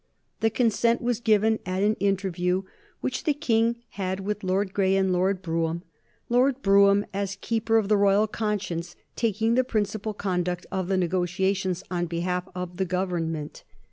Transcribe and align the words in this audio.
The 0.39 0.49
consent 0.49 1.03
was 1.03 1.19
given 1.19 1.59
at 1.63 1.83
an 1.83 1.93
interview 1.99 2.63
which 3.01 3.23
the 3.25 3.35
King 3.35 3.83
had 3.89 4.19
with 4.19 4.43
Lord 4.43 4.73
Grey 4.73 4.95
and 4.95 5.13
Lord 5.13 5.43
Brougham, 5.43 5.83
Lord 6.27 6.63
Brougham 6.63 7.05
as 7.13 7.37
keeper 7.39 7.77
of 7.77 7.87
the 7.87 7.97
royal 7.97 8.25
conscience 8.25 8.95
taking 9.15 9.53
the 9.53 9.63
principal 9.63 10.15
conduct 10.15 10.65
of 10.71 10.87
the 10.87 10.97
negotiations 10.97 11.83
on 11.91 12.07
behalf 12.07 12.49
of 12.55 12.77
the 12.77 12.85
Government. 12.85 13.63